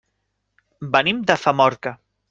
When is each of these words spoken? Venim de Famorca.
Venim 0.95 1.21
de 1.29 1.37
Famorca. 1.47 1.99